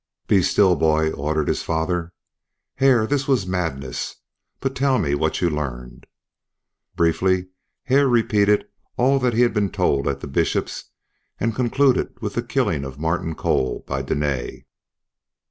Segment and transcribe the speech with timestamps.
[0.25, 2.11] "Be still boy!" ordered his father.
[2.77, 4.15] "Hare, this was madness
[4.59, 6.07] but tell me what you learned."
[6.95, 7.49] Briefly
[7.83, 8.65] Hare repeated
[8.97, 10.85] all that he had been told at the Bishop's,
[11.39, 14.65] and concluded with the killing of Martin Cole by Dene.